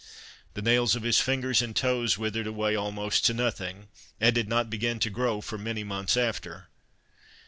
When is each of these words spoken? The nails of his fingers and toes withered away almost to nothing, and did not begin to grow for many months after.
The 0.55 0.63
nails 0.63 0.95
of 0.95 1.03
his 1.03 1.19
fingers 1.19 1.61
and 1.61 1.75
toes 1.75 2.17
withered 2.17 2.47
away 2.47 2.75
almost 2.75 3.23
to 3.27 3.35
nothing, 3.35 3.87
and 4.19 4.33
did 4.33 4.49
not 4.49 4.67
begin 4.67 4.97
to 4.97 5.11
grow 5.11 5.41
for 5.41 5.59
many 5.59 5.83
months 5.83 6.17
after. 6.17 6.69